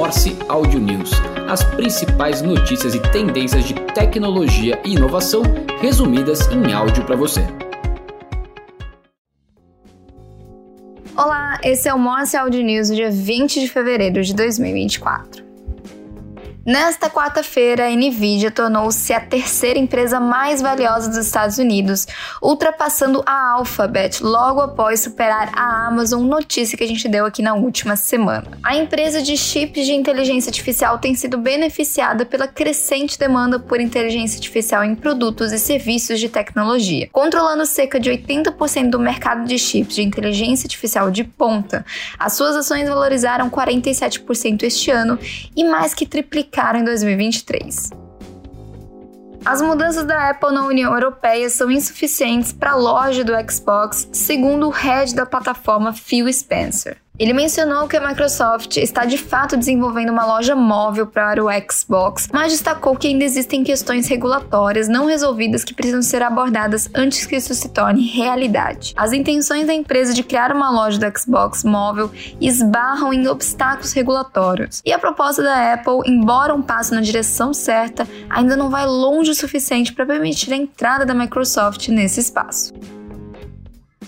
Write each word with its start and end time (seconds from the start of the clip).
Morse 0.00 0.34
Audio 0.48 0.80
News, 0.80 1.10
as 1.46 1.62
principais 1.62 2.40
notícias 2.40 2.94
e 2.94 3.00
tendências 3.12 3.66
de 3.66 3.74
tecnologia 3.92 4.80
e 4.82 4.94
inovação 4.94 5.42
resumidas 5.78 6.48
em 6.48 6.72
áudio 6.72 7.04
para 7.04 7.14
você. 7.14 7.42
Olá, 11.14 11.60
esse 11.62 11.86
é 11.86 11.92
o 11.92 11.98
Morse 11.98 12.34
Audio 12.34 12.62
News 12.62 12.88
dia 12.88 13.10
20 13.10 13.60
de 13.60 13.68
fevereiro 13.68 14.22
de 14.22 14.34
2024. 14.34 15.49
Nesta 16.70 17.10
quarta-feira, 17.10 17.88
a 17.88 17.90
Nvidia 17.90 18.48
tornou-se 18.48 19.12
a 19.12 19.18
terceira 19.18 19.76
empresa 19.76 20.20
mais 20.20 20.62
valiosa 20.62 21.08
dos 21.08 21.18
Estados 21.18 21.58
Unidos, 21.58 22.06
ultrapassando 22.40 23.24
a 23.26 23.54
Alphabet 23.54 24.22
logo 24.22 24.60
após 24.60 25.00
superar 25.00 25.50
a 25.52 25.88
Amazon, 25.88 26.24
notícia 26.24 26.78
que 26.78 26.84
a 26.84 26.86
gente 26.86 27.08
deu 27.08 27.26
aqui 27.26 27.42
na 27.42 27.54
última 27.54 27.96
semana. 27.96 28.46
A 28.62 28.76
empresa 28.76 29.20
de 29.20 29.36
chips 29.36 29.84
de 29.84 29.92
inteligência 29.92 30.48
artificial 30.48 30.96
tem 31.00 31.12
sido 31.12 31.38
beneficiada 31.38 32.24
pela 32.24 32.46
crescente 32.46 33.18
demanda 33.18 33.58
por 33.58 33.80
inteligência 33.80 34.36
artificial 34.36 34.84
em 34.84 34.94
produtos 34.94 35.50
e 35.50 35.58
serviços 35.58 36.20
de 36.20 36.28
tecnologia, 36.28 37.08
controlando 37.10 37.66
cerca 37.66 37.98
de 37.98 38.08
80% 38.12 38.90
do 38.90 39.00
mercado 39.00 39.44
de 39.44 39.58
chips 39.58 39.96
de 39.96 40.02
inteligência 40.02 40.66
artificial 40.68 41.10
de 41.10 41.24
ponta. 41.24 41.84
As 42.16 42.34
suas 42.34 42.54
ações 42.54 42.88
valorizaram 42.88 43.50
47% 43.50 44.62
este 44.62 44.92
ano 44.92 45.18
e 45.56 45.64
mais 45.64 45.94
que 45.94 46.06
triplicaram 46.06 46.59
em 46.76 46.84
2023. 46.84 47.90
As 49.44 49.62
mudanças 49.62 50.04
da 50.04 50.30
Apple 50.30 50.52
na 50.52 50.66
União 50.66 50.92
Europeia 50.92 51.48
são 51.48 51.70
insuficientes 51.70 52.52
para 52.52 52.72
a 52.72 52.76
loja 52.76 53.24
do 53.24 53.32
Xbox, 53.50 54.06
segundo 54.12 54.66
o 54.66 54.70
head 54.70 55.14
da 55.14 55.24
plataforma 55.24 55.94
Phil 55.94 56.30
Spencer. 56.30 56.98
Ele 57.20 57.34
mencionou 57.34 57.86
que 57.86 57.98
a 57.98 58.08
Microsoft 58.08 58.78
está 58.78 59.04
de 59.04 59.18
fato 59.18 59.54
desenvolvendo 59.54 60.08
uma 60.08 60.24
loja 60.24 60.56
móvel 60.56 61.06
para 61.06 61.44
o 61.44 61.48
Xbox, 61.70 62.26
mas 62.32 62.50
destacou 62.50 62.96
que 62.96 63.08
ainda 63.08 63.22
existem 63.22 63.62
questões 63.62 64.08
regulatórias 64.08 64.88
não 64.88 65.04
resolvidas 65.04 65.62
que 65.62 65.74
precisam 65.74 66.00
ser 66.00 66.22
abordadas 66.22 66.88
antes 66.94 67.26
que 67.26 67.36
isso 67.36 67.52
se 67.52 67.68
torne 67.68 68.06
realidade. 68.06 68.94
As 68.96 69.12
intenções 69.12 69.66
da 69.66 69.74
empresa 69.74 70.14
de 70.14 70.22
criar 70.22 70.50
uma 70.50 70.70
loja 70.70 70.98
do 70.98 71.18
Xbox 71.18 71.62
móvel 71.62 72.10
esbarram 72.40 73.12
em 73.12 73.28
obstáculos 73.28 73.92
regulatórios. 73.92 74.80
E 74.82 74.90
a 74.90 74.98
proposta 74.98 75.42
da 75.42 75.74
Apple, 75.74 76.00
embora 76.06 76.54
um 76.54 76.62
passo 76.62 76.94
na 76.94 77.02
direção 77.02 77.52
certa, 77.52 78.08
ainda 78.30 78.56
não 78.56 78.70
vai 78.70 78.86
longe 78.86 79.32
o 79.32 79.34
suficiente 79.34 79.92
para 79.92 80.06
permitir 80.06 80.54
a 80.54 80.56
entrada 80.56 81.04
da 81.04 81.12
Microsoft 81.12 81.86
nesse 81.88 82.18
espaço. 82.18 82.72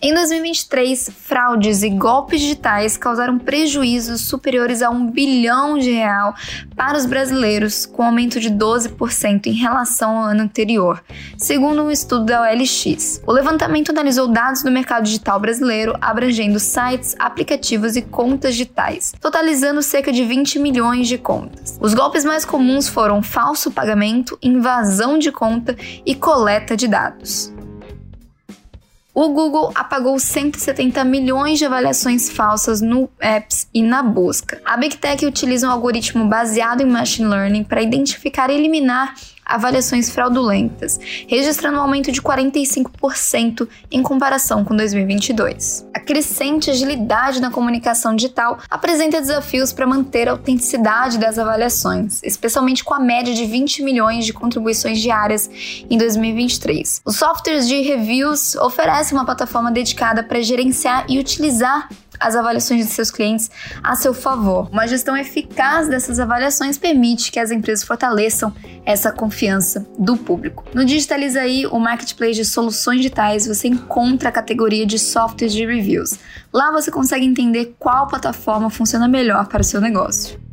Em 0.00 0.12
2023, 0.12 1.08
fraudes 1.24 1.82
e 1.82 1.88
golpes 1.88 2.42
digitais 2.42 2.98
causaram 2.98 3.38
prejuízos 3.38 4.20
superiores 4.20 4.82
a 4.82 4.90
um 4.90 5.10
bilhão 5.10 5.78
de 5.78 5.90
real 5.90 6.34
para 6.76 6.98
os 6.98 7.06
brasileiros, 7.06 7.86
com 7.86 8.02
aumento 8.02 8.38
de 8.38 8.50
12% 8.50 9.46
em 9.46 9.54
relação 9.54 10.18
ao 10.18 10.24
ano 10.24 10.42
anterior, 10.42 11.02
segundo 11.38 11.82
um 11.82 11.90
estudo 11.90 12.26
da 12.26 12.42
OLX. 12.42 13.22
O 13.26 13.32
levantamento 13.32 13.88
analisou 13.88 14.28
dados 14.28 14.62
do 14.62 14.70
mercado 14.70 15.04
digital 15.04 15.40
brasileiro, 15.40 15.96
abrangendo 15.98 16.60
sites, 16.60 17.16
aplicativos 17.18 17.96
e 17.96 18.02
contas 18.02 18.54
digitais, 18.54 19.14
totalizando 19.18 19.80
cerca 19.80 20.12
de 20.12 20.26
20 20.26 20.58
milhões 20.58 21.08
de 21.08 21.16
contas. 21.16 21.78
Os 21.80 21.94
golpes 21.94 22.22
mais 22.22 22.44
comuns 22.44 22.86
foram 22.86 23.22
falso 23.22 23.70
pagamento, 23.70 24.38
invasão 24.42 25.18
de 25.18 25.32
conta 25.32 25.74
e 26.04 26.14
coleta 26.14 26.76
de 26.76 26.86
dados. 26.86 27.55
O 29.18 29.30
Google 29.30 29.72
apagou 29.74 30.18
170 30.18 31.02
milhões 31.02 31.58
de 31.58 31.64
avaliações 31.64 32.28
falsas 32.28 32.82
no 32.82 33.08
Apps 33.18 33.66
e 33.72 33.80
na 33.80 34.02
busca. 34.02 34.60
A 34.62 34.76
Big 34.76 34.98
Tech 34.98 35.24
utiliza 35.24 35.66
um 35.66 35.70
algoritmo 35.70 36.26
baseado 36.26 36.82
em 36.82 36.86
machine 36.86 37.26
learning 37.26 37.64
para 37.64 37.80
identificar 37.80 38.50
e 38.50 38.54
eliminar 38.54 39.14
avaliações 39.46 40.10
fraudulentas, 40.10 40.98
registrando 41.28 41.78
um 41.78 41.80
aumento 41.80 42.10
de 42.10 42.20
45% 42.20 43.68
em 43.90 44.02
comparação 44.02 44.64
com 44.64 44.74
2022. 44.74 45.86
A 45.94 46.00
crescente 46.00 46.70
agilidade 46.70 47.40
na 47.40 47.50
comunicação 47.50 48.16
digital 48.16 48.58
apresenta 48.68 49.20
desafios 49.20 49.72
para 49.72 49.86
manter 49.86 50.28
a 50.28 50.32
autenticidade 50.32 51.16
das 51.16 51.38
avaliações, 51.38 52.20
especialmente 52.24 52.82
com 52.82 52.92
a 52.92 52.98
média 52.98 53.32
de 53.32 53.46
20 53.46 53.82
milhões 53.82 54.26
de 54.26 54.32
contribuições 54.32 54.98
diárias 55.00 55.48
em 55.88 55.96
2023. 55.96 57.02
Os 57.04 57.16
softwares 57.16 57.68
de 57.68 57.80
reviews 57.82 58.56
oferecem 58.56 59.05
uma 59.14 59.24
plataforma 59.24 59.70
dedicada 59.70 60.22
para 60.22 60.40
gerenciar 60.42 61.06
e 61.08 61.18
utilizar 61.18 61.88
as 62.18 62.34
avaliações 62.34 62.86
de 62.86 62.92
seus 62.92 63.10
clientes 63.10 63.50
a 63.82 63.94
seu 63.94 64.14
favor. 64.14 64.68
Uma 64.70 64.86
gestão 64.86 65.16
eficaz 65.16 65.88
dessas 65.88 66.18
avaliações 66.18 66.78
permite 66.78 67.30
que 67.30 67.38
as 67.38 67.50
empresas 67.50 67.84
fortaleçam 67.84 68.52
essa 68.84 69.12
confiança 69.12 69.86
do 69.98 70.16
público. 70.16 70.64
No 70.74 70.84
Digitalizaí, 70.84 71.66
o 71.66 71.78
marketplace 71.78 72.34
de 72.34 72.44
soluções 72.44 72.98
digitais, 72.98 73.46
você 73.46 73.68
encontra 73.68 74.28
a 74.28 74.32
categoria 74.32 74.86
de 74.86 74.98
softwares 74.98 75.52
de 75.52 75.66
reviews. 75.66 76.18
Lá 76.52 76.70
você 76.70 76.90
consegue 76.90 77.26
entender 77.26 77.74
qual 77.78 78.06
plataforma 78.06 78.70
funciona 78.70 79.06
melhor 79.06 79.46
para 79.46 79.60
o 79.60 79.64
seu 79.64 79.80
negócio. 79.80 80.45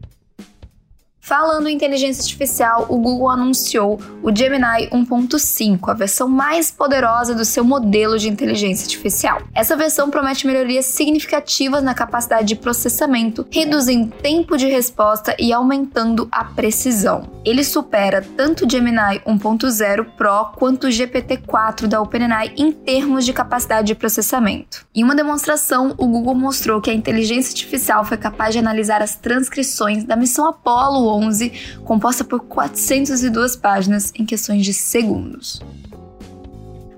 Falando 1.26 1.70
em 1.70 1.76
inteligência 1.76 2.22
artificial, 2.22 2.86
o 2.90 2.98
Google 2.98 3.30
anunciou 3.30 3.98
o 4.22 4.36
Gemini 4.36 4.90
1.5, 4.92 5.88
a 5.88 5.94
versão 5.94 6.28
mais 6.28 6.70
poderosa 6.70 7.34
do 7.34 7.46
seu 7.46 7.64
modelo 7.64 8.20
de 8.20 8.28
inteligência 8.28 8.84
artificial. 8.84 9.42
Essa 9.56 9.78
versão 9.78 10.10
promete 10.10 10.46
melhorias 10.46 10.86
significativas 10.86 11.82
na 11.82 11.94
capacidade 11.94 12.50
de 12.50 12.58
processamento, 12.58 13.48
reduzindo 13.50 14.14
tempo 14.18 14.58
de 14.58 14.68
resposta 14.68 15.34
e 15.40 15.54
aumentando 15.54 16.28
a 16.30 16.44
precisão. 16.44 17.32
Ele 17.46 17.64
supera 17.64 18.22
tanto 18.36 18.66
o 18.66 18.70
Gemini 18.70 19.22
1.0 19.26 20.06
Pro 20.18 20.52
quanto 20.58 20.88
o 20.88 20.90
GPT-4 20.90 21.88
da 21.88 22.02
OpenAI 22.02 22.52
em 22.58 22.70
termos 22.74 23.24
de 23.24 23.32
capacidade 23.32 23.88
de 23.88 23.96
processamento. 23.96 24.86
Em 24.94 25.06
uma 25.06 25.16
demonstração, 25.16 25.96
o 25.98 26.06
Google 26.06 26.36
mostrou 26.36 26.82
que 26.82 26.92
a 26.92 26.94
inteligência 26.94 27.52
artificial 27.52 28.04
foi 28.04 28.18
capaz 28.18 28.52
de 28.52 28.60
analisar 28.60 29.02
as 29.02 29.16
transcrições 29.16 30.04
da 30.04 30.18
missão 30.18 30.46
Apollo 30.46 31.13
11, 31.14 31.52
composta 31.84 32.24
por 32.24 32.42
402 32.42 33.56
páginas 33.56 34.12
em 34.16 34.26
questões 34.26 34.66
de 34.66 34.74
segundos. 34.74 35.62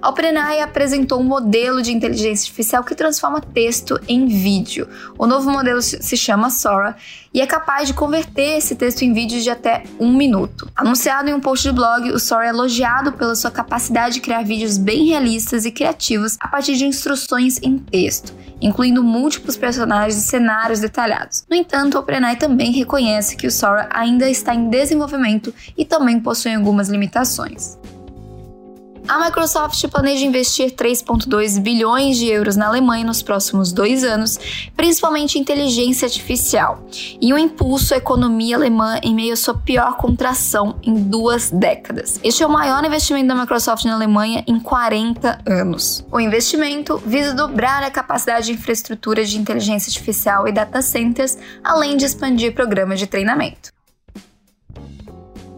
A 0.06 0.10
OpenAI 0.10 0.62
apresentou 0.62 1.20
um 1.20 1.24
modelo 1.24 1.82
de 1.82 1.92
inteligência 1.92 2.44
artificial 2.44 2.84
que 2.84 2.94
transforma 2.94 3.42
texto 3.42 4.00
em 4.08 4.28
vídeo. 4.28 4.88
O 5.18 5.26
novo 5.26 5.50
modelo 5.50 5.82
se 5.82 6.16
chama 6.16 6.52
Sora 6.52 6.96
e 7.34 7.42
é 7.42 7.48
capaz 7.48 7.88
de 7.88 7.96
converter 7.96 8.60
esse 8.60 8.76
texto 8.76 9.02
em 9.02 9.12
vídeos 9.14 9.44
de 9.44 9.50
até 9.50 9.82
um 10.00 10.16
minuto. 10.16 10.70
Anunciado 10.76 11.28
em 11.28 11.34
um 11.34 11.40
post 11.40 11.68
de 11.68 11.74
blog, 11.74 12.12
o 12.12 12.20
Sora 12.20 12.46
é 12.46 12.50
elogiado 12.50 13.14
pela 13.14 13.34
sua 13.34 13.50
capacidade 13.50 14.14
de 14.14 14.22
criar 14.22 14.44
vídeos 14.44 14.78
bem 14.78 15.08
realistas 15.08 15.66
e 15.66 15.72
criativos 15.72 16.38
a 16.40 16.48
partir 16.50 16.76
de 16.76 16.86
instruções 16.86 17.60
em 17.64 17.80
texto, 17.80 18.32
incluindo 18.62 19.04
múltiplos 19.04 19.58
personagens 19.58 20.18
e 20.18 20.26
cenários 20.26 20.80
detalhados. 20.80 21.46
No 21.50 21.56
entanto, 21.56 21.98
a 21.98 22.02
OpenAI 22.02 22.36
também 22.36 22.72
reconhece 22.72 23.36
que 23.36 23.48
o 23.48 23.52
Sora 23.52 23.90
ainda 23.92 24.30
está 24.30 24.54
em 24.54 24.70
desenvolvimento 24.70 25.54
e 25.78 25.86
também 25.86 26.20
possui 26.20 26.54
algumas 26.54 26.90
limitações. 26.90 27.78
A 29.08 29.24
Microsoft 29.24 29.88
planeja 29.88 30.26
investir 30.26 30.72
3,2 30.72 31.62
bilhões 31.62 32.18
de 32.18 32.28
euros 32.28 32.56
na 32.56 32.68
Alemanha 32.68 33.06
nos 33.06 33.22
próximos 33.22 33.72
dois 33.72 34.04
anos, 34.04 34.40
principalmente 34.76 35.38
em 35.38 35.42
inteligência 35.42 36.08
artificial, 36.08 36.84
e 37.22 37.32
um 37.32 37.38
impulso 37.38 37.94
à 37.94 37.98
economia 37.98 38.56
alemã 38.56 39.00
em 39.04 39.14
meio 39.14 39.34
à 39.34 39.36
sua 39.36 39.54
pior 39.54 39.96
contração 39.98 40.80
em 40.82 40.96
duas 40.96 41.52
décadas. 41.52 42.20
Este 42.24 42.42
é 42.42 42.48
o 42.48 42.50
maior 42.50 42.84
investimento 42.84 43.28
da 43.28 43.36
Microsoft 43.36 43.86
na 43.86 43.94
Alemanha 43.94 44.44
em 44.48 44.60
40 44.60 45.40
anos. 45.46 46.04
O 46.12 46.20
investimento 46.20 46.98
visa 47.06 47.34
dobrar 47.36 47.84
a 47.84 47.92
capacidade 47.92 48.48
de 48.48 48.54
infraestrutura 48.54 49.24
de 49.24 49.38
inteligência 49.38 49.92
artificial 49.92 50.48
e 50.48 50.52
data 50.52 50.82
centers, 50.82 51.38
além 51.64 51.96
de 51.96 52.06
expandir 52.06 52.56
programas 52.56 53.00
de 53.00 53.06
treinamento. 53.06 53.75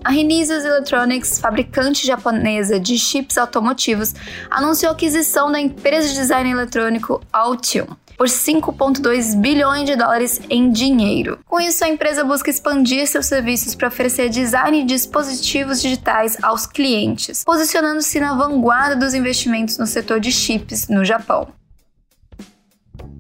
A 0.08 0.10
Renesas 0.10 0.64
Electronics, 0.64 1.38
fabricante 1.38 2.08
japonesa 2.08 2.80
de 2.80 2.98
chips 2.98 3.38
automotivos, 3.38 4.16
anunciou 4.50 4.90
a 4.90 4.94
aquisição 4.94 5.52
da 5.52 5.60
empresa 5.60 6.08
de 6.08 6.14
design 6.14 6.50
eletrônico 6.50 7.22
Altium 7.30 7.88
por 8.18 8.28
5,2 8.28 9.36
bilhões 9.36 9.84
de 9.84 9.98
dólares 9.98 10.40
em 10.50 10.72
dinheiro. 10.72 11.40
Com 11.46 11.60
isso, 11.60 11.84
a 11.84 11.90
empresa 11.90 12.24
busca 12.24 12.50
expandir 12.50 13.06
seus 13.06 13.26
serviços 13.26 13.76
para 13.76 13.90
oferecer 13.90 14.30
design 14.30 14.80
de 14.84 14.94
dispositivos 14.94 15.82
digitais 15.82 16.42
aos 16.42 16.66
clientes, 16.66 17.44
posicionando-se 17.44 18.18
na 18.22 18.34
vanguarda 18.34 18.96
dos 18.96 19.14
investimentos 19.14 19.78
no 19.78 19.86
setor 19.86 20.22
de 20.22 20.32
chips 20.32 20.88
no 20.88 21.04
Japão. 21.04 21.50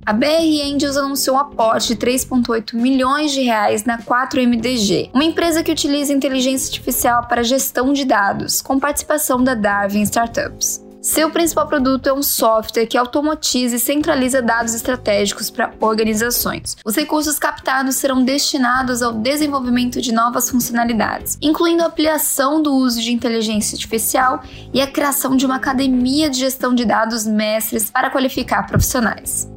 A 0.07 0.13
BR 0.13 0.63
Angels 0.63 0.95
anunciou 0.95 1.35
um 1.35 1.39
aporte 1.39 1.89
de 1.89 1.97
3,8 1.97 2.73
milhões 2.73 3.33
de 3.33 3.41
reais 3.41 3.83
na 3.83 3.97
4MDG, 3.97 5.09
uma 5.13 5.25
empresa 5.25 5.61
que 5.61 5.69
utiliza 5.69 6.13
inteligência 6.13 6.67
artificial 6.67 7.27
para 7.27 7.43
gestão 7.43 7.91
de 7.91 8.05
dados, 8.05 8.61
com 8.61 8.79
participação 8.79 9.43
da 9.43 9.53
Darwin 9.53 10.03
Startups. 10.03 10.81
Seu 11.01 11.29
principal 11.29 11.67
produto 11.67 12.07
é 12.07 12.13
um 12.13 12.23
software 12.23 12.85
que 12.85 12.97
automatiza 12.97 13.75
e 13.75 13.79
centraliza 13.79 14.41
dados 14.41 14.73
estratégicos 14.73 15.49
para 15.49 15.73
organizações. 15.81 16.77
Os 16.85 16.95
recursos 16.95 17.37
captados 17.37 17.97
serão 17.97 18.23
destinados 18.23 19.01
ao 19.01 19.11
desenvolvimento 19.11 20.01
de 20.01 20.13
novas 20.13 20.49
funcionalidades, 20.49 21.37
incluindo 21.41 21.83
a 21.83 21.87
ampliação 21.87 22.61
do 22.61 22.73
uso 22.73 23.01
de 23.01 23.11
inteligência 23.11 23.75
artificial 23.75 24.41
e 24.73 24.81
a 24.81 24.87
criação 24.87 25.35
de 25.35 25.45
uma 25.45 25.57
academia 25.57 26.29
de 26.29 26.39
gestão 26.39 26.73
de 26.73 26.85
dados 26.85 27.27
mestres 27.27 27.91
para 27.91 28.09
qualificar 28.09 28.65
profissionais. 28.67 29.56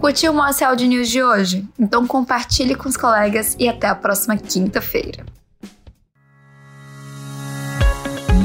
Curtiu 0.00 0.32
o 0.32 0.34
Morse 0.34 0.64
Audio 0.64 0.88
News 0.88 1.10
de 1.10 1.22
hoje? 1.22 1.68
Então 1.78 2.06
compartilhe 2.06 2.74
com 2.74 2.88
os 2.88 2.96
colegas 2.96 3.54
e 3.58 3.68
até 3.68 3.86
a 3.86 3.94
próxima 3.94 4.34
quinta-feira. 4.34 5.26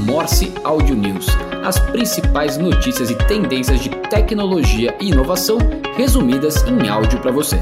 Morse 0.05 0.51
Audio 0.65 0.95
News, 0.95 1.27
as 1.65 1.79
principais 1.79 2.57
notícias 2.57 3.09
e 3.09 3.15
tendências 3.15 3.79
de 3.79 3.89
tecnologia 4.09 4.97
e 4.99 5.07
inovação 5.07 5.57
resumidas 5.95 6.61
em 6.63 6.89
áudio 6.89 7.21
para 7.21 7.31
você. 7.31 7.57